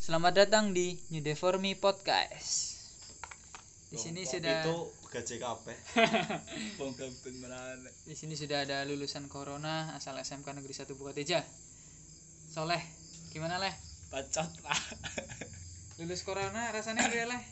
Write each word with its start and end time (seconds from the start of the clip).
Selamat 0.00 0.32
datang 0.32 0.72
di 0.72 0.96
New 1.12 1.20
Deformi 1.20 1.76
Podcast. 1.76 2.72
Di 3.92 4.00
sini 4.00 4.24
sudah 4.24 4.64
itu 4.64 4.96
gaji 5.12 5.36
menane. 7.36 7.92
di 8.08 8.16
sini 8.16 8.32
sudah 8.32 8.64
ada 8.64 8.80
lulusan 8.88 9.28
Corona 9.28 9.92
asal 9.92 10.16
SMK 10.16 10.56
Negeri 10.56 10.72
1 10.72 10.96
Bukateja. 10.96 11.44
Soleh, 12.48 12.80
gimana 13.36 13.60
leh? 13.60 13.76
Bacot 14.08 14.48
lah. 14.64 14.80
Lulus 16.00 16.24
Corona 16.24 16.72
rasanya 16.72 17.04
uriwe 17.04 17.36
leh? 17.36 17.42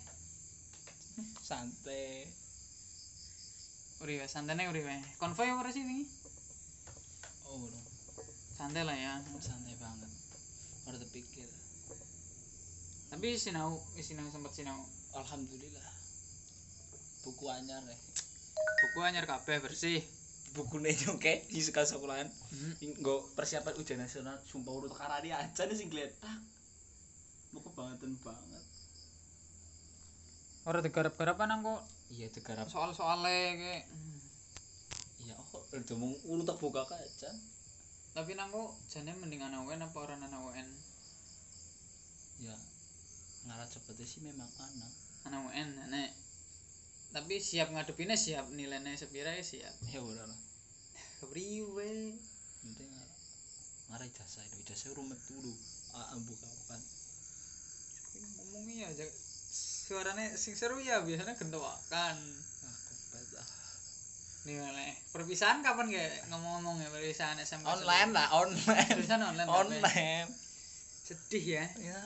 Santai. 1.45 2.33
Uriwe, 4.01 4.25
santainya 4.25 4.73
uriwe. 4.73 4.97
Konvoy 5.21 5.53
apa 5.53 5.69
sih 5.69 5.85
ini? 5.85 6.01
Oh, 7.45 7.61
no. 7.61 7.81
Santai 8.57 8.89
lah 8.89 8.97
ya. 8.97 9.21
santai 9.37 9.77
banget. 9.77 10.09
Ora 10.89 10.97
terpikir. 10.97 11.68
Tapi 13.09 13.41
sinau, 13.41 13.81
sinau 13.97 14.29
sempat 14.29 14.53
sinau. 14.53 14.77
Alhamdulillah. 15.17 15.89
Buku 17.25 17.45
anyar 17.49 17.81
ya. 17.81 17.97
Buku 18.57 18.99
anyar 19.01 19.25
kabeh 19.25 19.65
bersih. 19.65 20.05
Buku 20.53 20.81
nyoke 20.81 21.45
di 21.49 21.61
sekolah 21.61 21.89
sekolahan. 21.89 22.29
Hmm. 22.29 22.73
Nggo 23.01 23.33
persiapan 23.37 23.77
ujian 23.81 24.01
nasional 24.01 24.37
sumpah 24.45 24.73
urut 24.73 24.93
karari 24.93 25.33
aja 25.33 25.65
nih 25.65 25.77
sing 25.77 25.89
gletak. 25.89 26.41
Buku 27.53 27.73
bangetan 27.73 28.13
banget. 28.21 28.65
Ora 30.69 30.85
digarap-garapan 30.85 31.49
nang 31.49 31.61
kok 31.65 31.81
Iya 32.13 32.29
tegarap. 32.33 32.65
soal-soalnya 32.69 33.57
kayak 33.57 33.85
hmm. 33.89 34.21
Iya 35.25 35.37
kok 35.37 35.63
udah 35.73 35.97
mau 35.97 36.13
urut 36.29 36.45
tak 36.45 36.61
buka 36.61 36.85
kaca. 36.85 37.31
Tapi 38.17 38.31
nang 38.37 38.53
kok 38.53 38.73
jane 38.89 39.17
mending 39.17 39.45
ana 39.45 39.65
UN 39.65 39.85
apa 39.85 39.97
ora 39.97 40.17
ana 40.17 40.39
UN? 40.45 40.69
Ya 42.41 42.57
ngarat 43.49 43.69
cepetnya 43.73 44.05
sih 44.05 44.21
memang 44.21 44.49
anak. 44.61 44.93
Ana 45.25 45.41
UN 45.49 45.69
nek 45.89 46.13
tapi 47.09 47.41
siap 47.41 47.73
ngadepinnya 47.73 48.21
siap 48.21 48.53
nilainya 48.53 48.93
sepira 48.93 49.33
ya 49.33 49.41
siap. 49.41 49.75
Ya 49.89 50.05
udah 50.05 50.29
lah. 50.29 50.41
kepriwe 51.25 52.15
Penting. 52.61 52.91
Ngarat. 53.89 54.07
Ijazah 54.13 54.45
itu 54.45 54.57
ijazah 54.69 54.93
rumet 54.93 55.17
dulu. 55.33 55.53
Ah 55.97 56.13
buka 56.21 56.49
kan. 56.69 56.81
ngomongnya 58.19 58.93
aja. 58.93 59.05
Suaranya 59.89 60.37
sing 60.37 60.53
seru 60.53 60.77
ya 60.85 61.01
biasanya 61.01 61.33
Aku 61.33 61.49
pada. 61.49 63.43
nih 64.49 64.97
perpisahan 65.13 65.61
kapan 65.61 65.93
kayak 65.93 66.25
ngomong-ngomong 66.33 66.81
ya 66.81 66.89
perpisahan 66.89 67.37
SMK 67.41 67.69
online 67.69 68.11
lah 68.13 68.29
online. 68.37 68.89
Perpisahan 68.97 69.25
online 69.25 69.49
online. 69.49 70.29
Sedih 71.05 71.45
ya. 71.57 71.65
Ya 71.81 72.01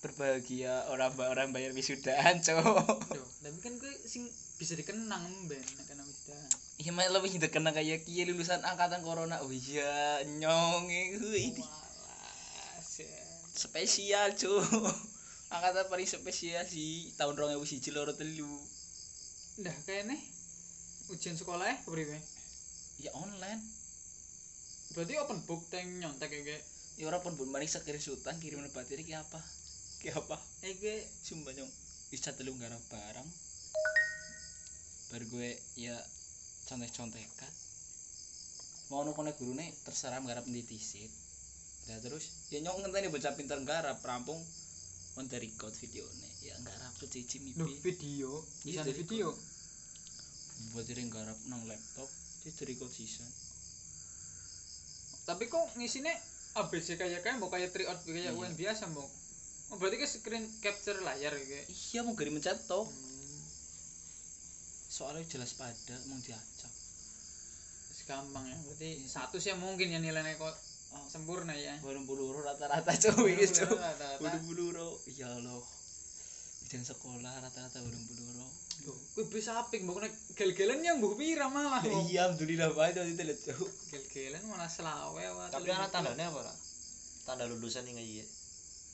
berbahagia 0.00 0.88
orang 0.88 1.12
orang 1.20 1.48
bayar 1.52 1.76
wisudaan 1.76 2.40
cowok. 2.46 3.00
Tapi 3.44 3.58
kan 3.60 3.72
gue 3.76 3.92
sing 4.08 4.24
bisa 4.60 4.76
dikenang 4.76 5.24
ben 5.48 5.64
karena 5.88 6.04
wisuda 6.04 6.36
iya 6.80 6.92
mah 6.92 7.08
lebih 7.08 7.40
kena 7.48 7.72
kayak 7.72 8.04
kia 8.04 8.28
lulusan 8.28 8.60
angkatan 8.60 9.00
corona. 9.00 9.40
Oh 9.40 9.48
iya 9.48 10.20
nyong 10.24 10.88
ini 10.88 11.60
walah 11.60 11.88
spesial 13.56 14.32
cuy 14.36 14.64
angkatan 15.52 15.84
paling 15.88 16.08
spesial 16.08 16.64
sih 16.64 17.12
tahun 17.16 17.36
rong 17.36 17.52
ewu 17.56 17.64
siji 17.68 17.92
loro 17.92 18.16
telu. 18.16 18.48
Dah 19.60 19.76
kayaknya 19.84 20.16
ujian 21.12 21.36
sekolah 21.36 21.64
ya 21.68 21.76
kepriwe 21.84 22.20
ya 23.04 23.10
online. 23.16 23.60
Berarti 24.96 25.16
open 25.20 25.40
book 25.44 25.64
teng 25.72 26.00
nyontek 26.00 26.32
kayak 26.32 26.44
kayak? 26.48 26.64
Ya 27.00 27.08
orang 27.08 27.24
pun 27.24 27.32
belum 27.32 27.48
maning 27.48 27.70
sultan 27.70 28.36
kirim 28.44 28.60
lebat 28.60 28.84
ini 28.92 29.08
kayak 29.08 29.24
apa 29.24 29.40
kayak 30.00 30.16
apa? 30.20 30.36
Eh 30.64 30.74
gue 30.76 30.96
sumpah 31.22 31.52
nyong. 31.52 31.70
Bisa 32.08 32.32
telu 32.34 32.52
garap 32.56 32.80
barang. 32.88 33.28
Baru 35.10 35.24
gue 35.30 35.50
ya 35.76 35.96
contek-contekan. 36.66 37.52
Mau 38.90 39.06
nukone 39.06 39.30
gurune 39.38 39.70
terserah 39.84 40.18
garap 40.20 40.44
di 40.44 40.62
tisit. 40.64 41.10
Ya 41.86 41.96
terus 42.00 42.50
ya 42.50 42.60
nyong 42.60 42.82
ngenteni 42.82 43.08
bocah 43.08 43.36
pinter 43.36 43.60
garap 43.62 44.00
rampung. 44.02 44.40
On 45.18 45.26
dari 45.26 45.50
record 45.50 45.74
video 45.74 46.06
ya 46.40 46.56
garap 46.64 46.92
tuh 46.96 47.10
cici 47.10 47.42
Loh, 47.58 47.68
mipi 47.68 47.92
video 47.92 48.40
bisa 48.64 48.80
Iya, 48.80 48.82
di 48.86 48.94
dari 48.94 49.02
video? 49.04 49.28
buat 50.70 50.84
diri 50.84 51.04
garap 51.08 51.36
nang 51.48 51.64
laptop 51.66 52.08
cici 52.44 52.62
record 52.64 52.92
season 52.92 53.26
tapi 55.24 55.48
kok 55.48 55.62
ngisinya 55.76 56.14
ABC 56.62 56.94
kayak 56.94 57.20
kayak 57.22 57.38
mau 57.40 57.48
kayak 57.48 57.74
tryout 57.74 58.00
kayak 58.06 58.32
Iya. 58.32 58.38
UN 58.38 58.54
biasa 58.54 58.86
mau 58.92 59.04
oh, 59.70 59.76
berarti 59.78 59.96
kan 60.02 60.08
screen 60.10 60.44
capture 60.58 60.98
layar 61.02 61.34
kayak 61.34 61.66
iya 61.70 62.00
mau 62.02 62.18
kirim 62.18 62.38
mencetok 62.38 62.86
hmm, 62.86 63.40
soalnya 64.90 65.22
jelas 65.30 65.54
pada 65.54 65.96
mau 66.10 66.18
diacak. 66.18 66.72
Terus 67.88 68.00
gampang 68.04 68.44
ya 68.44 68.56
berarti 68.66 68.90
satu 69.06 69.38
sih 69.38 69.54
mungkin 69.54 69.94
ya 69.94 70.02
nilainya 70.02 70.34
kok 70.34 70.54
oh, 70.98 71.06
sempurna 71.06 71.54
ya. 71.54 71.78
baru 71.80 72.02
bulu 72.02 72.42
rata-rata 72.42 72.90
cuy 72.98 73.38
gitu. 73.38 73.70
Waduh 74.20 74.42
buluro, 74.44 74.98
ya 75.14 75.30
Allah. 75.30 75.62
Ujian 76.66 76.82
sekolah 76.82 77.32
rata-rata 77.38 77.78
waduh 77.78 78.02
buluro. 78.10 78.46
Loh, 78.80 78.96
gue 78.96 79.28
bisa 79.28 79.60
apik 79.60 79.84
mbok 79.84 80.00
nek 80.02 80.12
gel-gelan 80.34 80.80
yang 80.80 80.98
mbok 80.98 81.20
pira 81.20 81.52
malah. 81.52 81.84
Iya, 81.84 82.32
alhamdulillah 82.32 82.72
banget 82.72 83.12
itu 83.12 83.22
lihat 83.22 83.40
jauh. 83.44 83.70
gel-gelan 83.90 84.42
malah 84.46 84.70
selawe 84.70 85.24
wah 85.36 85.48
tapi 85.50 85.68
ana 85.70 85.90
tandanya 85.90 86.30
apa 86.30 86.46
ora 86.46 86.54
tanda 87.26 87.44
lulusan 87.50 87.84
ini 87.90 88.02
iya 88.22 88.26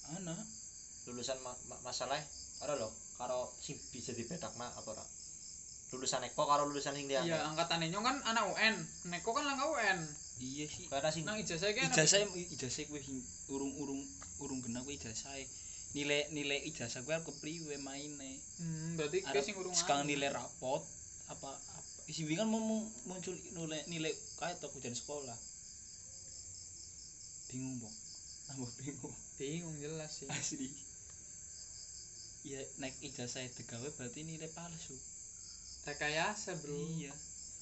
Anak, 0.07 0.39
lulusan 1.07 1.39
ma 1.41 1.55
ma- 1.71 1.83
masalah 1.87 2.19
ada 2.63 2.75
loh 2.75 2.91
karo 3.17 3.49
sing 3.63 3.79
bisa 3.95 4.13
dibedakna 4.13 4.67
apa 4.75 4.89
ora? 4.91 5.05
Lulusan 5.95 6.27
Eko 6.27 6.45
karo 6.51 6.67
lulusan 6.67 6.99
sing 6.99 7.07
dia 7.07 7.23
iya 7.23 7.47
angkatan 7.47 7.87
nyong 7.87 8.05
kan 8.05 8.17
anak 8.27 8.45
UN 8.53 8.75
neko 9.09 9.31
kan 9.31 9.47
langka 9.47 9.71
UN 9.71 9.99
iya 10.43 10.67
sih. 10.69 10.91
karena 10.91 11.09
sing 11.09 11.25
nang 11.25 11.39
ijazah 11.39 11.71
kan 11.73 11.89
Ijazah 11.95 12.27
ijazah 12.27 12.85
gue 12.91 13.01
urung-urung 13.49 14.03
urung 14.43 14.61
genah 14.61 14.83
gue 14.85 14.99
ijazah. 14.99 15.33
Nilai 15.97 16.29
nilai 16.35 16.61
ijazah 16.69 17.01
gue 17.07 17.17
ke 17.17 17.33
priwe 17.41 17.81
maine. 17.81 18.37
hmm, 18.61 19.01
berarti 19.01 19.25
ke 19.25 19.39
sing 19.41 19.57
urung 19.57 19.73
sekarang 19.73 20.05
nilai 20.05 20.29
rapot 20.29 20.83
apa 21.31 21.51
apa. 21.55 22.01
Isi 22.11 22.27
kan 22.37 22.51
mau 22.51 22.61
muncul 23.09 23.33
nilai 23.57 23.81
nilai 23.89 24.13
kayak 24.37 24.61
tuh 24.61 24.69
ujian 24.77 24.93
sekolah. 24.93 25.39
Bingung 27.49 27.81
bong 27.81 27.95
tambah 28.51 28.71
bingung. 28.77 29.15
Bingung 29.41 29.77
jelas 29.81 30.11
sih. 30.13 30.29
Asli 30.29 30.69
ya 32.47 32.63
naik 32.79 32.95
ijazah 33.03 33.43
itu 33.43 33.61
gawe 33.67 33.89
berarti 33.99 34.21
nilai 34.23 34.47
palsu 34.55 34.95
rekayasa 35.87 36.55
bro 36.63 36.79
iya 36.95 37.11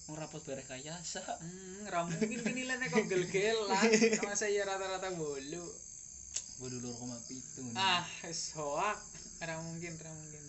mau 0.04 0.20
rapot 0.20 0.44
berekayasa 0.44 1.24
Hmm, 1.40 1.88
ra 1.88 2.04
mungkin 2.04 2.44
kan 2.44 2.52
nilainya 2.52 2.92
kok 2.92 3.08
gel-gelan. 3.08 3.88
Masa 4.28 4.44
iya 4.52 4.68
rata-rata 4.68 5.08
bolu. 5.16 5.64
waduh 6.60 6.78
loro 6.84 6.94
koma 7.00 7.16
pitu 7.24 7.64
nih. 7.72 7.80
Ah, 7.80 8.04
wis 8.28 8.52
hoak. 8.54 9.00
Ra 9.40 9.56
mungkin, 9.64 9.92
ra 9.96 10.12
mungkin. 10.12 10.42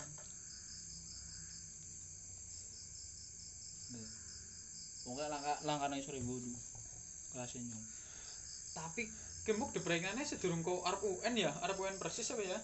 pokoknya 5.06 5.30
langka 5.30 5.54
langka 5.70 5.86
nang 5.88 6.02
sore 6.02 6.18
bodu 6.20 6.50
kelasnya 7.32 7.62
Tapi 8.74 9.06
kemuk 9.48 9.72
debrengannya 9.72 10.26
sedurung 10.26 10.66
kok 10.66 10.82
arep 10.84 11.00
UN 11.06 11.36
ya, 11.38 11.52
arep 11.64 11.78
UN 11.80 11.96
persis 12.02 12.28
apa 12.34 12.44
ya? 12.44 12.60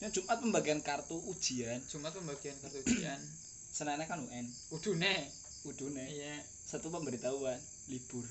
Ya 0.00 0.08
Jumat 0.08 0.38
pembagian 0.40 0.80
kartu 0.80 1.16
ujian 1.28 1.78
Jumat 1.86 2.12
pembagian 2.12 2.56
kartu 2.58 2.80
ujian. 2.80 3.20
senana 3.76 4.02
kan 4.04 4.18
UN 4.18 4.46
Udune. 4.72 5.16
udune 5.62 6.04
Iya, 6.08 6.40
satu 6.66 6.88
pemberitahuan 6.88 7.60
libur 7.86 8.24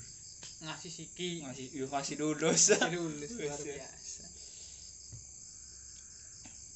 ngasih 0.60 0.92
siki. 0.92 1.40
ngasih 1.40 1.66
yuk 1.72 1.88
ngasih 1.88 2.20
lulus 2.20 2.68
Ngasih 2.74 2.92
lulus 2.92 3.30
luar 3.32 3.56
ya. 3.64 3.80
biasa. 3.80 4.24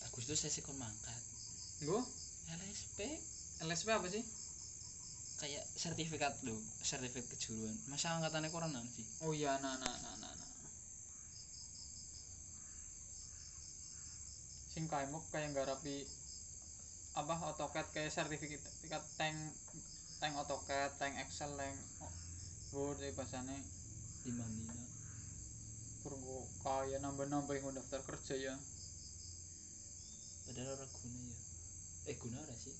Agustus 0.07 0.39
saya 0.41 0.53
sih 0.53 0.63
kon 0.65 0.79
mangkat 0.79 1.21
Nggo, 1.85 2.01
LSP 2.55 2.99
LSP 3.61 3.89
apa 3.93 4.09
sih? 4.09 4.25
kayak 5.35 5.65
sertifikat 5.77 6.33
loh 6.47 6.57
sertifikat 6.81 7.27
kejuruan 7.35 7.75
masa 7.91 8.15
angkatannya 8.17 8.49
corona 8.49 8.81
sih 8.95 9.05
Oh 9.21 9.35
iya, 9.35 9.59
nah 9.61 9.75
nah 9.77 9.93
nah 10.01 10.15
nah. 10.17 10.33
nah. 10.33 10.44
Sing 14.75 14.91
kaimuk 14.91 15.23
kayak 15.31 15.55
ngarapi 15.55 16.03
apa 17.15 17.35
AutoCAD 17.47 17.87
kayak 17.95 18.11
sertifikat 18.11 18.59
tank 19.15 19.39
tank 20.19 20.35
AutoCAD, 20.35 20.99
tank 20.99 21.15
Excel, 21.17 21.55
tank 21.55 21.79
Word 22.75 22.99
ya 22.99 23.15
bahasane 23.15 23.55
lima 24.27 24.43
dina 24.45 24.75
kurang 26.03 26.21
kaya 26.61 26.99
nambah-nambah 26.99 27.55
yang 27.55 27.71
daftar 27.73 28.03
kerja 28.03 28.35
ya. 28.37 28.55
padahal 30.45 30.75
orang 30.75 30.91
guna 30.93 31.23
ya 31.23 31.37
eh 32.05 32.17
guna 32.19 32.39
ada 32.41 32.53
sih 32.53 32.75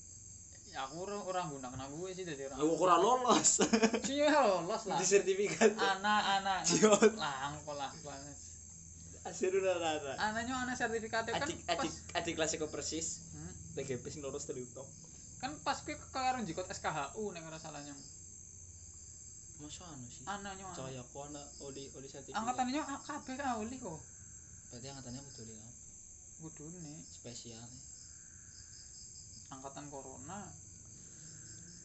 Ya 0.67 0.83
aku 0.83 1.07
orang 1.07 1.23
orang 1.23 1.45
gunakan 1.49 1.79
aku 1.87 2.11
sih 2.11 2.21
jadi 2.21 2.51
orang. 2.51 2.59
aku 2.59 2.73
kurang 2.75 2.99
lolos 2.99 3.63
Sih 4.03 4.19
ya 4.19 4.35
lolos 4.35 4.83
lah. 4.85 4.99
di 4.99 5.05
sertifikat 5.07 5.71
Anak-anak 5.71 6.59
Ciot. 6.67 7.15
lang 7.15 7.55
pola 7.63 7.87
banget. 7.95 8.35
Asir 8.35 8.43
ora 8.43 8.43
ora. 9.07 9.14
Anaknya 9.25 10.53
ana 10.53 10.73
sertifikatnya 10.73 11.33
kan 11.33 11.49
Adik 11.49 11.59
pas 11.65 11.73
adik 11.81 11.93
adik 12.13 12.33
kelas 12.37 12.51
iku 12.53 12.67
persis. 12.69 13.25
Hmm, 13.33 13.51
TGP 13.73 14.03
sing 14.07 14.21
lurus 14.21 14.45
telu 14.45 14.61
tok. 14.71 14.85
kan 15.35 15.51
pas 15.61 15.77
kuwi 15.81 15.97
karo 16.09 16.39
jikot 16.41 16.65
SKHU 16.65 17.33
nek 17.33 17.43
ora 17.43 17.59
salah 17.59 17.81
nyong 17.81 18.01
Masa 19.55 19.83
anu 19.87 20.07
sih? 20.07 20.23
anaknya 20.25 20.63
ana. 20.63 20.75
Cahaya 20.75 21.03
ku 21.09 21.17
ana 21.21 21.41
oli 21.61 21.89
oli 21.93 22.07
sertifikat. 22.07 22.37
angkatannya 22.37 22.81
ah, 22.81 22.99
kabeh 23.01 23.35
kauli 23.35 23.75
kok 23.75 23.99
Berarti 24.69 24.87
angkatannya 24.89 25.21
kudu 25.25 25.43
li 25.43 25.53
apa? 25.55 25.71
kudune 26.35 26.95
Spesial. 27.07 27.65
angkatan 29.47 29.85
corona 29.87 30.39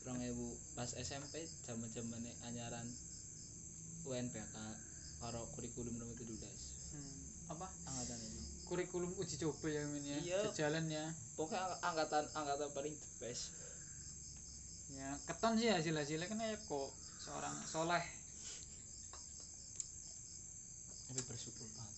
2000 0.03 0.33
pas 0.75 0.91
SMP 0.97 1.35
zaman-zamane 1.63 2.33
anyaran 2.43 2.89
UNBK 4.03 4.55
karo 5.21 5.45
kurikulum 5.55 5.93
nomor 5.95 6.17
17. 6.17 6.80
Apa 7.51 7.67
Angkatan 7.85 8.19
itu. 8.21 8.41
kurikulum 8.65 9.11
uji 9.19 9.35
coba 9.37 9.67
ya 9.67 9.83
ini 9.83 10.09
ya 10.09 10.19
Iya. 10.23 10.41
jalan 10.55 10.87
ya 10.87 11.05
Pokoknya 11.35 11.59
ang- 11.61 11.79
angkatan 11.85 12.25
angkatan 12.33 12.69
paling 12.71 12.95
the 12.95 13.09
best. 13.19 13.51
ya 14.91 15.11
keton 15.25 15.55
sih 15.57 15.69
hasil 15.69 15.91
hasilnya 15.93 16.27
kan 16.27 16.39
ya 16.39 16.55
kok 16.57 16.89
seorang 17.21 17.55
soleh 17.65 18.03
Lebih 21.11 21.27
bersyukur 21.27 21.67
banget. 21.69 21.97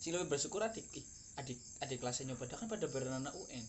Sing 0.00 0.10
lebih 0.12 0.28
bersyukur 0.30 0.60
adik 0.60 0.84
adik 1.36 1.60
adik 1.78 1.98
kelasnya 1.98 2.32
pada 2.32 2.56
kan 2.56 2.64
pada 2.66 2.88
berenang 2.88 3.28
UN. 3.30 3.64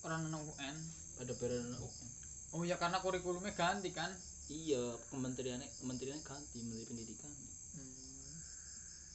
orang 0.00 0.22
anak 0.24 0.46
UN 0.46 0.76
Pada 1.16 1.32
berenang 1.34 1.74
UN. 1.76 2.08
oh 2.48 2.62
ya 2.62 2.78
karena 2.78 2.98
kurikulumnya 2.98 3.50
ganti 3.52 3.90
kan 3.90 4.14
Iya, 4.48 4.80
kementeriannya 5.12 5.68
kementeriannya 5.76 6.24
ganti 6.24 6.56
menteri 6.58 6.86
pendidikan. 6.86 7.28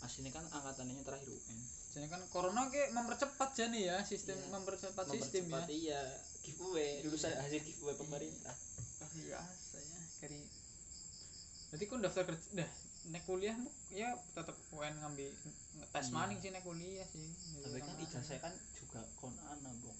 Aslinya 0.04 0.32
kan 0.32 0.44
angkatannya 0.46 1.00
terakhir 1.02 1.32
UN. 1.32 1.60
jadi 1.94 2.10
kan 2.10 2.20
corona 2.28 2.68
ke 2.68 2.90
mempercepat 2.90 3.50
jadi 3.54 3.80
ya 3.86 3.98
sistem 4.02 4.36
Iya. 4.36 4.50
mempercepat, 4.52 5.06
sistem 5.08 5.46
ya. 5.46 5.62
Mempercepat, 5.62 5.70
iya. 5.70 6.02
Giveaway. 6.42 7.06
Lulusan 7.06 7.32
hasil 7.34 7.62
giveaway 7.62 7.96
pemerintah. 7.96 8.52
Wah, 9.00 9.10
biasa 9.10 9.78
ya 9.80 10.00
kari 10.20 10.40
berarti 11.70 11.84
kau 11.86 11.98
daftar 11.98 12.24
kerja 12.26 12.50
dah 12.56 12.70
nek 13.06 13.24
kuliah 13.24 13.56
ya 13.90 14.10
tetap 14.32 14.54
UN 14.72 14.94
ngambil 14.98 15.30
tes 15.90 16.06
Iya. 16.06 16.14
maning 16.14 16.38
sih 16.38 16.50
nek 16.50 16.64
kuliah 16.64 17.06
sih. 17.06 17.24
Tapi 17.62 17.80
kan 17.80 17.96
ijazah 17.98 18.40
kan 18.40 18.54
juga 18.74 19.02
kon 19.16 19.34
ana 19.40 19.70
bong 19.80 20.00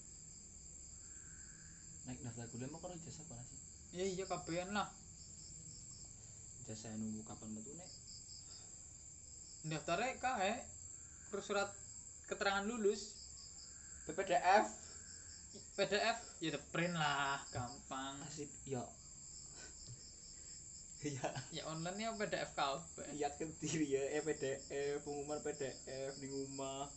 naik 2.04 2.20
daftar 2.20 2.44
kuliah 2.48 2.68
mau 2.68 2.78
kalau 2.78 2.92
ijazah 2.94 3.24
apa 3.24 3.38
sih? 3.40 3.58
Iya 3.92 4.04
iya 4.10 4.24
kabehan 4.24 4.70
lah. 4.70 4.88
Ijazah 6.62 6.90
nunggu 6.94 7.22
kapan 7.22 7.48
metu 7.52 7.70
nek 7.72 7.88
daftarnya 9.64 10.20
kae 10.20 10.54
terus 11.32 11.44
surat 11.48 11.70
keterangan 12.28 12.64
lulus. 12.68 13.16
PPDF 14.04 14.68
PDF 15.74 16.18
ya 16.44 16.52
udah 16.52 16.64
print 16.68 16.94
lah 16.94 17.40
gampang. 17.48 18.14
Asip 18.28 18.50
ya 18.68 18.84
ya 21.04 21.28
ya 21.52 21.62
online 21.68 22.00
ya 22.00 22.10
PDF 22.16 22.56
kabeh 22.56 23.08
ya 23.12 23.28
kediri 23.36 23.92
ya 23.92 24.04
eh, 24.16 24.22
PDF 24.24 25.00
pengumuman 25.04 25.40
PDF 25.40 26.12
di 26.20 26.28
rumah. 26.28 26.88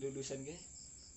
Lulusan 0.00 0.42
ge 0.42 0.56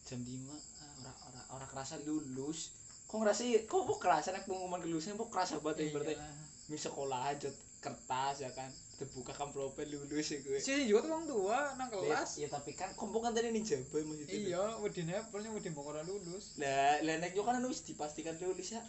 jam 0.08 0.24
5 0.24 0.28
ah, 0.28 0.94
ora 1.04 1.12
ora 1.32 1.42
ora 1.60 1.66
kerasa 1.72 2.00
lulus. 2.04 2.76
Kok 3.08 3.24
ngerasa 3.24 3.48
kok 3.64 3.82
kok 3.88 4.00
kerasa 4.04 4.36
nek 4.36 4.44
pengumuman 4.44 4.84
kelulusan 4.84 5.16
kok 5.16 5.32
kerasa 5.32 5.64
banget 5.64 5.88
ya 5.88 5.96
berarti? 5.96 6.16
Iya. 6.20 6.32
mi 6.68 6.76
sekolah 6.76 7.32
aja 7.32 7.48
kertas 7.80 8.44
ya 8.44 8.52
kan 8.52 8.68
terbuka 8.98 9.30
kamplope 9.30 9.86
lulus 9.86 10.34
ya 10.34 10.42
gue. 10.42 10.58
Sih 10.58 10.90
juga 10.90 11.06
tuh 11.06 11.12
orang 11.14 11.26
tua 11.30 11.60
nang 11.78 11.90
kelas. 11.94 12.42
ya 12.42 12.50
tapi 12.50 12.74
kan 12.74 12.90
kompo 12.98 13.22
kan 13.22 13.30
tadi 13.30 13.54
nih 13.54 13.62
jabai 13.62 14.02
maksudnya 14.02 14.34
iya 14.34 14.64
wedine 14.82 15.22
pokoknya 15.30 15.54
wedi 15.54 15.70
mau 15.70 15.86
ora 15.86 16.02
lulus. 16.02 16.58
Lah 16.58 16.98
lah 17.06 17.16
nek 17.22 17.38
yo 17.38 17.46
kan 17.46 17.62
wis 17.70 17.86
dipastikan 17.86 18.34
lulus 18.42 18.74
ya. 18.74 18.82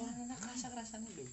Orang 0.00 0.16
enak 0.16 0.40
kerasa 0.40 0.72
kerasanya 0.72 1.12
lho. 1.12 1.28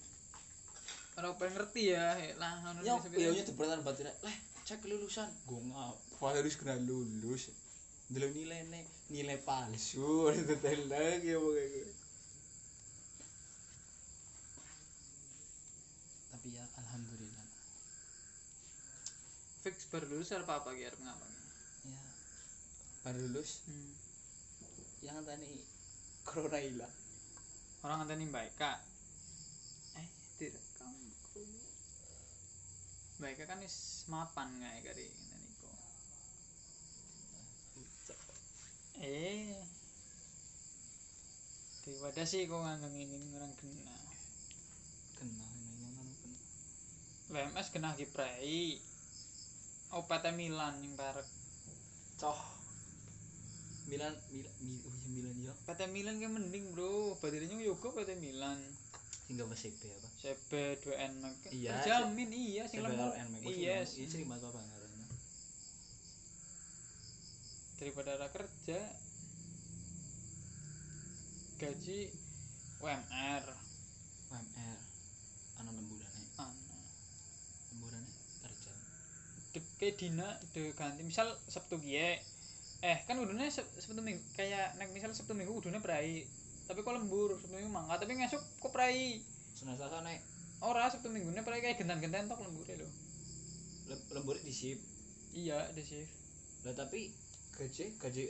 Orang 1.16 1.40
pengen 1.40 1.56
ngerti 1.56 1.96
ya 1.96 2.20
lah 2.36 2.60
ya 2.84 3.00
ya 3.16 3.32
itu 3.32 3.56
beratan 3.56 3.80
batin 3.80 4.12
leh 4.12 4.38
cek 4.68 4.84
kelulusan. 4.84 5.32
Gue 5.48 5.64
ngapa 5.72 6.28
harus 6.36 6.60
kena 6.60 6.76
lulus. 6.84 7.48
Dulu 8.12 8.28
nilai 8.28 8.68
nih 8.68 8.84
nilai 9.08 9.40
palsu 9.40 10.28
itu 10.36 10.56
lagi 10.92 11.32
ya 11.32 11.40
pokoknya 11.40 11.64
gue. 11.64 11.96
Tapi 16.36 16.48
ya 16.60 16.64
alhamdulillah 16.76 17.41
fix 19.62 19.86
baru 19.94 20.10
lulus 20.10 20.34
apa 20.34 20.58
apa 20.58 20.74
gitu 20.74 20.98
ngapa 21.06 21.26
ya 21.86 22.02
baru 23.06 23.18
lulus. 23.30 23.66
Hmm. 23.66 23.94
yang 25.02 25.18
tadi 25.26 25.58
corona 26.22 26.62
hilang. 26.62 26.94
Orang 27.82 28.06
nganteni 28.06 28.30
baik 28.30 28.54
kak 28.62 28.78
eh 29.98 30.08
tidak 30.38 30.62
kamu 30.78 31.10
baik 33.22 33.42
kan 33.46 33.62
is 33.66 34.06
mapan 34.10 34.50
nggak 34.62 34.74
ya 34.78 34.82
kari 34.94 35.06
ngenteni 35.10 35.52
kok 35.58 35.78
eh. 39.02 39.58
Daripada 41.82 42.22
sih 42.30 42.46
kok 42.46 42.62
nganggeng 42.62 42.98
ini 43.02 43.18
orang 43.34 43.54
kena 43.58 43.98
kena 45.18 45.48
ini 45.58 45.90
anu 45.98 46.14
kena 46.22 46.42
WMS 47.34 47.68
kena 47.74 47.98
kiprei 47.98 48.78
Oh, 49.92 50.08
PT 50.08 50.26
Milan 50.40 50.80
yang 50.80 50.96
merek. 50.96 51.28
Coh. 52.16 52.40
Milan 53.92 54.16
Milan 54.32 54.48
oh 54.88 54.96
iya, 55.04 55.12
Milan 55.12 55.36
ya. 55.44 55.54
PT 55.68 55.82
Milan 55.92 56.16
kayak 56.16 56.32
mending, 56.32 56.66
Bro. 56.72 57.20
Baterainya 57.20 57.60
yoga 57.60 57.92
PT 57.92 58.16
Milan. 58.24 58.56
Hingga 59.28 59.48
mas 59.48 59.64
ya, 59.64 59.72
apa? 59.72 60.10
CB 60.20 60.52
2N 60.84 61.14
Mac. 61.24 61.40
Iya. 61.52 61.72
Terjamin 61.84 62.30
iya 62.32 62.64
sing 62.68 62.84
lemu. 62.84 63.16
Iya, 63.48 63.84
iya 63.84 64.06
sering 64.08 64.28
mas 64.28 64.44
apa 64.44 64.60
ngarannya. 64.60 65.08
Daripada 67.80 68.12
ra 68.20 68.28
kerja 68.32 68.80
gaji 71.60 72.00
UMR. 72.80 73.44
UMR. 74.32 74.80
Anak 75.64 75.74
6 75.80 76.01
kayak 79.82 79.98
dina 79.98 80.30
de 80.54 80.70
ganti. 80.78 81.02
Misal 81.02 81.34
sabtu 81.50 81.82
gie 81.82 82.22
eh 82.86 82.98
kan 83.10 83.18
udune 83.18 83.50
Sab- 83.50 83.70
sabtu 83.82 84.02
minggu 84.02 84.22
kayak 84.38 84.78
nek 84.78 84.94
misal 84.94 85.10
sabtu 85.14 85.34
minggu 85.34 85.54
udune 85.54 85.82
prai 85.82 86.26
tapi 86.70 86.86
kok 86.86 86.94
lembur 86.94 87.34
sabtu 87.38 87.54
minggu 87.58 87.70
mangga 87.74 87.98
tapi 87.98 88.14
ngesuk 88.18 88.42
kok 88.62 88.74
prai 88.74 89.22
senang 89.58 89.78
salah 89.78 90.06
naik 90.06 90.22
ora 90.62 90.86
sabtu 90.90 91.10
minggu 91.10 91.34
prai 91.42 91.66
kayak 91.66 91.82
gentan-gentan 91.82 92.30
tok 92.30 92.46
lembure 92.46 92.78
lho. 92.78 92.90
Lembur 94.14 94.38
di 94.38 94.54
sip 94.54 94.78
iya 95.34 95.66
ada 95.66 95.82
sih 95.82 96.06
lah 96.62 96.78
tapi 96.78 97.10
gaji 97.58 97.98
gaji 97.98 98.24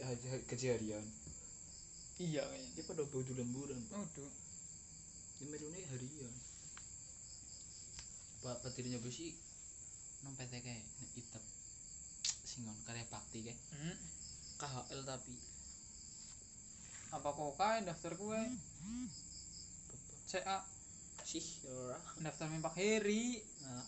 gaji, 0.48 0.68
harian. 0.72 1.06
Iya 2.20 2.44
kayaknya 2.48 2.70
dia 2.76 2.84
pada 2.86 3.04
baudu 3.08 3.34
lemburan 3.34 3.80
Waduh, 3.92 4.32
ini 5.42 5.82
harian. 5.90 6.34
Pak 8.42 8.58
petirnya 8.66 8.98
besi 9.00 9.36
nang 10.22 10.34
PT 10.38 10.54
kayak 10.62 10.84
itep 11.18 11.44
singon 12.46 12.78
karya 12.86 13.06
bakti 13.10 13.46
kayak 13.46 13.60
hmm. 13.78 13.98
KHL 14.62 15.02
tapi 15.08 15.36
apa 17.12 17.28
kok 17.28 17.56
kae 17.60 17.78
daftar 17.84 18.14
gue 18.16 18.42
CA 20.32 20.64
sih 21.28 21.44
ora 21.68 22.00
daftar 22.24 22.48
mimpak 22.48 22.76
Heri 22.80 23.42
nah, 23.66 23.84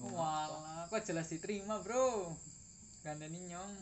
Walah, 0.00 0.88
kok 0.88 1.04
jelas 1.04 1.28
diterima, 1.28 1.76
Bro. 1.84 2.32
Gandani 3.04 3.52
nyong. 3.52 3.72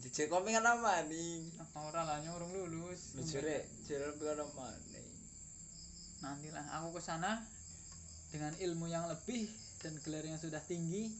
Jejak 0.00 0.32
kopi 0.32 0.56
kan 0.56 0.64
apa 0.64 1.04
nih? 1.04 1.44
Ora 1.76 2.06
lah 2.06 2.24
nyong 2.24 2.40
urung 2.40 2.52
lulus. 2.64 3.12
Jere 3.28 3.68
kopi 3.84 4.24
kan 4.24 4.40
apa 4.40 4.66
nih? 4.96 5.04
Nantilah 6.24 6.64
aku 6.80 6.96
ke 6.96 7.00
sana 7.04 7.44
dengan 8.32 8.56
ilmu 8.56 8.88
yang 8.88 9.04
lebih 9.04 9.52
dan 9.78 9.94
gelar 10.02 10.24
yang 10.26 10.38
sudah 10.38 10.62
tinggi. 10.66 11.10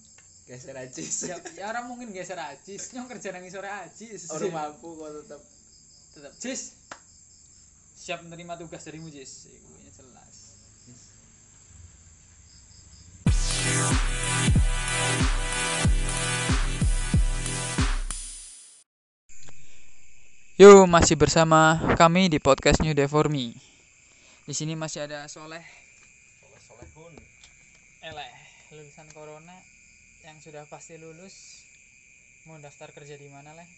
Geser 0.49 0.75
ajis. 0.81 1.29
Ya, 1.29 1.37
ya 1.61 1.69
orang 1.69 1.93
mungkin 1.93 2.09
geser 2.09 2.41
ajis, 2.41 2.97
nyong 2.97 3.05
kerja 3.05 3.37
nang 3.37 3.45
sore 3.53 3.69
ajis. 3.69 4.33
Orang 4.33 4.55
mampu 4.55 4.97
kok 4.97 5.11
tetap. 5.23 5.41
Tetap 6.17 6.33
jis. 6.41 6.73
Siap 7.99 8.25
menerima 8.25 8.57
tugas 8.57 8.87
darimu, 8.87 9.13
Jis. 9.13 9.53
Iku 9.53 9.71
ya 9.85 9.91
jelas. 9.93 10.35
Yo, 20.59 20.89
masih 20.91 21.15
bersama 21.15 21.77
kami 21.95 22.33
di 22.33 22.43
podcast 22.43 22.81
New 22.81 22.97
Day 22.97 23.07
for 23.07 23.29
Me. 23.29 23.55
Di 24.49 24.55
sini 24.57 24.73
masih 24.73 25.05
ada 25.05 25.29
Soleh 25.29 25.63
Soleh 26.41 26.61
Soleh 26.65 26.89
pun. 26.97 27.13
Eleh 28.05 28.35
lulusan 28.71 29.09
corona 29.11 29.57
yang 30.23 30.39
sudah 30.39 30.63
pasti 30.71 30.95
lulus 31.01 31.67
mau 32.47 32.59
daftar 32.63 32.95
kerja 32.95 33.19
di 33.19 33.27
mana 33.27 33.55
leh 33.57 33.69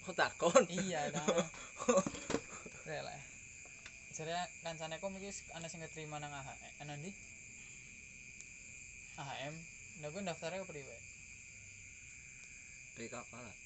kok 0.00 0.16
takon? 0.16 0.64
Iya 0.72 1.12
Rek 2.88 3.02
lah 3.04 3.20
jadi 4.16 4.36
kancane 4.64 5.00
kok 5.00 5.12
iki 5.16 5.32
ana 5.56 5.68
sing 5.68 5.80
keterima 5.80 6.20
nang 6.20 6.32
AHM 6.32 6.84
ana 6.84 6.92
ndi? 6.96 7.12
AHM 9.20 9.54
nah 10.00 10.08
gue 10.08 10.22
daftarnya 10.24 10.64
ke 10.64 10.68
priwe 10.68 10.96
PKK 12.96 13.32
lah 13.32 13.56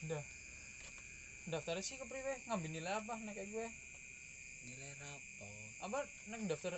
Udah. 0.00 0.24
Daftarnya 1.52 1.84
sih 1.84 2.00
ke 2.00 2.08
priwe, 2.08 2.32
ngambil 2.48 2.72
nilai 2.72 2.92
apa 2.96 3.20
nek 3.20 3.36
kayak 3.36 3.52
gue? 3.52 3.68
nilai 4.60 4.92
rapor 5.00 5.69
Apa 5.80 5.98
nek 6.28 6.40
daftar 6.46 6.76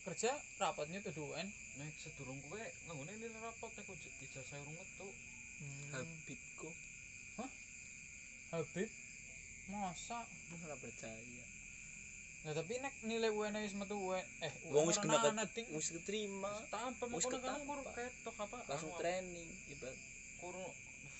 kerja 0.00 0.30
rapatnya 0.56 1.04
tuh 1.04 1.12
duan. 1.14 1.44
nek 1.76 1.92
sedurung 1.96 2.40
kowe 2.42 2.56
nganggone 2.88 3.12
nilai 3.14 3.36
rapot 3.38 3.70
nek 3.70 3.86
uj- 3.86 4.14
ijazah 4.22 4.58
urung 4.58 4.74
metu 4.74 5.08
Hmm. 5.60 5.92
Habib 5.92 6.40
kok 6.56 6.72
Habib. 8.50 8.88
Masa? 9.68 10.24
ora 10.56 10.74
percaya. 10.74 11.44
Nah 12.42 12.52
tapi 12.56 12.80
nek 12.80 12.94
nilai 13.04 13.28
UN 13.28 13.60
wis 13.60 13.76
metu 13.76 13.94
UN 13.94 14.24
eh 14.40 14.52
wong 14.66 14.88
wis 14.88 14.96
kena 14.96 15.20
wis 15.70 15.88
keterima. 15.92 16.50
Tanpa 16.72 17.04
Wis 17.06 17.28
kan 17.28 17.60
kurang 17.60 17.86
ketok 17.86 18.36
apa? 18.40 18.56
Langsung 18.66 18.96
training 18.96 19.48
ibarat 19.68 20.00
kurang 20.40 20.72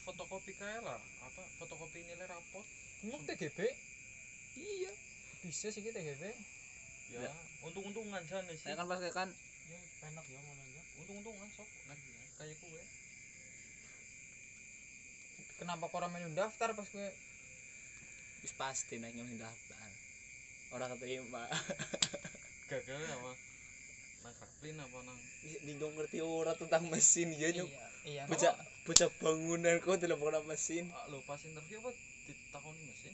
fotokopi 0.03 0.57
kae 0.57 0.81
lah 0.81 0.97
apa? 0.97 1.43
Fotokopi 1.61 2.00
nilai 2.03 2.27
rapot. 2.27 2.65
Emang 3.05 3.23
TGB 3.23 3.59
iya. 4.57 4.93
Bisa 5.45 5.69
sih 5.69 5.85
kita 5.85 6.00
TGB. 6.00 6.33
Ya 7.11 7.21
Ya. 7.21 7.33
untung-untungan 7.61 8.23
jane 8.25 8.52
sih 8.55 8.64
saya 8.64 8.79
kan 8.79 8.87
pas 8.87 9.02
kan? 9.11 9.29
Ya 9.67 9.79
enak 10.09 10.25
ya 10.26 10.40
ngono 10.40 10.62
ya 10.71 10.83
untung-untungan 10.99 11.49
sok. 11.52 11.69
Nek 11.87 11.99
kayak 12.38 12.57
kowe 12.59 12.83
Kenapa 15.61 15.85
kok 15.87 15.99
ora 16.00 16.09
melu 16.09 16.33
daftar 16.33 16.73
pas 16.73 16.88
gue? 16.88 17.09
Wis 18.40 18.57
pasti 18.57 18.97
naik 18.97 19.12
yang 19.12 19.29
daftar. 19.37 19.90
Orang 20.73 20.97
keterima. 20.97 21.45
Gagal 22.73 23.02
apa 23.11 23.31
nang 24.21 24.37
kaplin 24.37 24.76
apa 24.76 24.99
nang? 25.05 25.19
Dingdong 25.64 25.93
ngerti 25.97 26.19
ora 26.21 26.52
tentang 26.52 26.88
mesin 26.88 27.33
ya 27.35 27.49
nyok 27.52 27.69
Iya, 28.09 28.25
iya. 28.25 28.52
bocah 28.88 29.09
bangunan 29.21 29.76
kok 29.81 30.00
dalam 30.00 30.17
pengenalan 30.17 30.49
mesin. 30.49 30.88
Ah, 30.88 31.05
lo 31.12 31.21
pas 31.29 31.40
interview 31.45 31.81
apa 31.85 31.93
ditakoni 32.25 32.81
mesin 32.88 33.12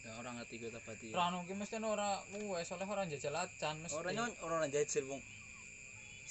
ya 0.00 0.12
orang 0.16 0.34
ngerti 0.40 0.54
gue 0.56 0.70
tapi 0.72 1.12
Rano 1.12 1.44
ki 1.44 1.54
mesti 1.56 1.76
ora 1.84 2.16
kuwe 2.32 2.60
soalnya 2.64 2.88
ora 2.88 3.04
njajal 3.04 3.36
acan 3.36 3.74
mesti. 3.84 3.96
orang 4.00 4.12
nyon 4.16 4.30
orang 4.44 4.72
jajal 4.72 5.04
wong 5.04 5.20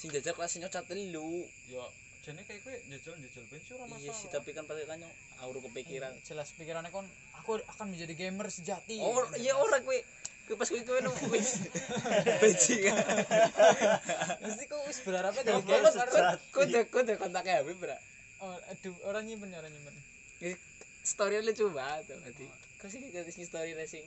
sing 0.00 0.08
jajal 0.10 0.32
kelasnya 0.32 0.72
cat 0.72 0.88
telu. 0.88 1.44
Ya 1.68 1.84
jane 2.20 2.40
kayak 2.44 2.60
kowe 2.64 2.76
njajal-njajal 2.88 3.44
bensin 3.52 3.72
ora 3.76 3.84
masalah. 3.88 4.04
Iya 4.04 4.12
sih 4.16 4.28
tapi 4.32 4.50
kan 4.56 4.64
pasti 4.64 4.84
kan 4.88 4.96
nyok 5.00 5.14
aur 5.44 5.56
kepikiran. 5.60 6.12
Iya, 6.12 6.24
jelas 6.24 6.48
pikirannya 6.56 6.90
kon 6.92 7.06
aku 7.36 7.60
akan 7.64 7.86
menjadi 7.92 8.14
gamer 8.16 8.48
sejati. 8.48 8.96
oh 9.00 9.24
iya 9.36 9.54
orang 9.56 9.84
kue 9.84 10.00
kue 10.48 10.56
pas 10.58 10.68
kue 10.68 10.82
nong 10.82 11.14
kue 11.20 11.38
bajingan 12.42 12.96
Mesti 14.40 14.64
kok 14.66 14.80
wis 14.88 14.98
berharapnya 15.04 15.42
kau 15.46 15.60
dari 15.62 15.68
gamer. 15.68 15.92
kau 16.50 16.62
udah 16.64 16.82
kau 16.90 17.00
udah 17.06 17.16
kontaknya 17.20 17.62
Habib 17.62 17.78
bra? 17.78 17.96
Oh, 18.40 18.56
aduh, 18.72 18.96
orang 19.04 19.28
nyimpen 19.28 19.52
orang 19.52 19.68
nyimpen. 19.68 19.94
story 21.04 21.44
lu 21.44 21.52
coba 21.52 22.00
tuh 22.08 22.16
nanti 22.80 22.88
kau 22.88 22.88
sih 22.90 23.00
kita 23.04 23.28
sini 23.28 23.44
story 23.44 23.72
racing 23.74 24.06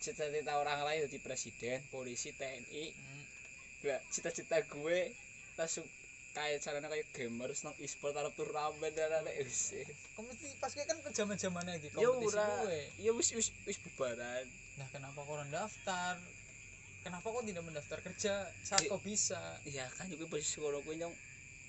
cita-cita 0.00 0.52
orang 0.54 0.82
lain 0.82 1.06
jadi 1.06 1.18
presiden 1.18 1.78
polisi 1.88 2.34
TNI 2.34 2.84
Hmm. 2.90 3.22
Gak, 3.80 4.00
cita-cita 4.10 4.58
gue 4.64 5.12
langsung 5.54 5.84
kayak 6.32 6.58
caranya 6.58 6.88
kayak 6.88 7.06
gamers 7.12 7.62
nang 7.62 7.76
e-sport 7.78 8.10
Arab 8.12 8.32
turnamen 8.32 8.90
dan 8.90 9.06
lain-lain 9.12 9.46
sih 9.46 9.84
Kok 10.16 10.24
mesti 10.24 10.50
pas 10.58 10.72
gue 10.72 10.82
kan 10.82 10.98
ke 10.98 11.10
zaman 11.12 11.36
zamannya 11.36 11.78
di 11.78 11.88
ya 11.88 12.00
kompetisi 12.02 12.32
ora 12.32 12.46
gue. 12.64 12.80
ya 12.98 13.10
wis 13.12 13.28
wis 13.30 13.48
wis 13.62 13.78
bubaran 13.78 14.44
Nah, 14.74 14.90
kenapa 14.90 15.22
kau 15.22 15.38
orang 15.38 15.46
daftar? 15.48 16.18
Kenapa 17.00 17.22
kau 17.24 17.38
tidak 17.40 17.62
mendaftar 17.62 18.02
kerja 18.02 18.34
saat 18.58 18.82
I- 18.82 18.88
kau 18.88 18.98
bisa? 18.98 19.38
iya 19.62 19.86
kan 19.92 20.08
juga 20.08 20.26
posisi 20.26 20.58
sekolah 20.58 20.80
gue 20.80 20.94
nyong 20.96 21.14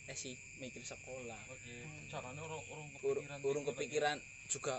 eh 0.05 0.17
sih 0.17 0.33
mikir 0.57 0.81
sekolah 0.81 1.41
oke 1.45 1.75
Hmm. 1.77 2.09
caranya 2.09 2.41
orang 2.41 2.61
orang 2.65 2.87
kepikiran 2.91 3.37
urung 3.43 3.61
gitu, 3.61 3.71
kepikiran 3.71 4.17
juga 4.47 4.75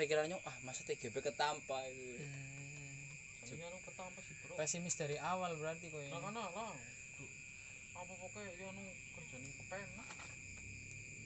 pikirannya 0.00 0.40
ah 0.48 0.56
masa 0.64 0.80
TGB 0.88 1.12
ketampa 1.20 1.78
itu? 1.92 2.24
Hmm. 2.24 3.60
Anu 3.60 3.78
ketampa 3.84 4.18
sih 4.24 4.34
bro. 4.40 4.56
Pesimis 4.56 4.96
dari 4.96 5.20
awal 5.20 5.52
berarti 5.60 5.92
kau 5.92 6.00
nah 6.00 6.16
ini. 6.16 6.24
kan 6.24 6.32
lah. 6.32 6.72
Duh, 7.20 7.32
apa 8.00 8.12
pokoknya 8.16 8.50
ya 8.56 8.66
anu 8.72 8.84
kerjaan 9.12 9.44
kepenak. 9.60 10.08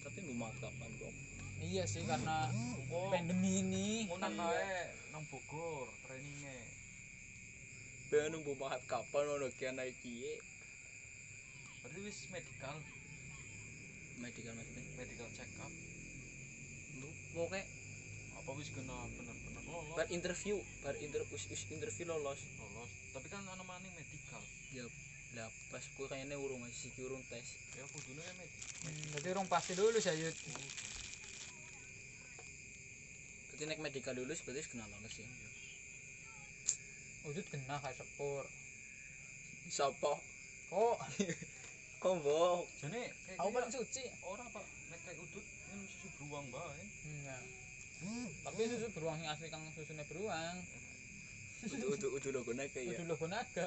Tapi 0.02 0.18
mau 0.34 0.50
kapan 0.58 0.90
dong 1.00 1.16
Iya 1.64 1.88
sih 1.88 2.02
karena 2.04 2.50
kok 2.90 3.08
pandemi 3.14 3.62
ini. 3.62 3.88
mau 4.10 4.18
nang 4.18 4.34
kae 4.34 4.82
nang 5.14 5.22
Bogor 5.30 5.88
trainingnya. 6.04 6.58
Pengen 8.10 8.36
nunggu 8.36 8.52
mahat 8.58 8.82
kapan 8.90 9.24
ono 9.38 9.46
kian 9.54 9.78
naik 9.78 9.94
kie 10.02 10.42
berarti 11.86 12.00
wis 12.02 12.18
medical. 12.34 12.76
Medical 14.18 14.52
maksudnya? 14.58 14.82
Medical 14.98 15.28
check 15.38 15.50
up. 15.62 15.72
Lu 16.98 17.08
pokoknya 17.38 17.62
apa 18.44 18.60
wis 18.60 18.68
kena 18.70 18.92
bener-bener 19.16 19.64
lolos. 19.64 19.96
Bar 19.96 20.08
interview 20.12 20.60
bar 20.84 20.92
inter 21.00 21.24
us, 21.32 21.48
us 21.48 21.64
interview 21.72 22.04
lolos. 22.04 22.44
Lolos. 22.60 22.90
Tapi 23.16 23.26
kan 23.32 23.40
anu 23.48 23.64
maning 23.64 23.88
medical. 23.96 24.42
Ya 24.70 24.84
lah 25.34 25.48
pas 25.72 25.80
gue 25.82 26.06
kayaknya 26.06 26.36
urung 26.36 26.60
masih 26.60 26.92
siki 26.92 27.00
urung 27.02 27.24
tes. 27.26 27.56
Ya 27.74 27.82
kudunya 27.88 28.20
kan 28.20 28.36
medical 28.36 28.62
Hmm, 28.84 29.00
Berarti 29.16 29.28
orang 29.32 29.48
pasti 29.48 29.72
dulu 29.72 29.96
saya 29.96 30.20
Yud. 30.20 30.36
berarti 33.48 33.64
naik 33.64 33.80
medical 33.80 34.12
lulus 34.12 34.44
berarti 34.44 34.60
kena 34.68 34.84
lolos 34.84 35.14
ya? 35.16 35.24
Udut 37.24 37.46
kena 37.48 37.80
kayak 37.80 37.96
sepur. 37.96 38.44
siapa 39.64 40.12
Kok? 40.68 40.96
Kok 42.04 42.14
jadi 42.84 43.08
aku 43.40 43.48
paling 43.48 43.72
suci. 43.72 44.04
orang 44.28 44.44
pak 44.52 44.60
nek 44.92 45.00
kayak 45.08 45.16
udut 45.16 45.40
minum 45.72 45.88
susu 45.88 46.06
beruang 46.20 46.44
bae 46.52 46.84
Enggak. 47.08 47.40
Tapi 48.54 48.70
susu 48.70 48.86
beruang 48.94 49.18
yang 49.18 49.34
asli 49.34 49.50
kang 49.50 49.66
susunya 49.74 50.06
beruang. 50.06 50.54
udah 51.64 51.90
udah 51.90 52.08
udah 52.22 52.30
logo 52.30 52.54
naik 52.54 52.70
ya 52.70 52.94
Udah 52.94 53.06
logo 53.10 53.26
naga. 53.26 53.66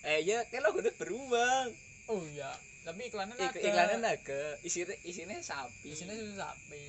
eh 0.00 0.24
ya 0.24 0.40
kan 0.48 0.64
logo 0.64 0.80
beruang 0.80 1.68
Oh 2.08 2.24
iya, 2.24 2.56
tapi 2.88 3.12
iklannya 3.12 3.36
Ik 3.36 3.52
naga. 3.52 3.60
iklannya 3.60 3.98
naga 4.00 4.44
isinya 4.64 4.96
isinya 5.04 5.36
sapi 5.44 5.92
Di 5.92 5.92
sini 5.92 6.16
susu 6.16 6.40
sapi. 6.40 6.82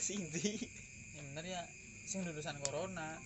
sih 0.00 0.16
ini 0.16 0.56
Ya 1.12 1.20
bener 1.28 1.44
ya. 1.44 1.62
Sing 2.08 2.24
lulusan 2.24 2.56
corona. 2.64 3.20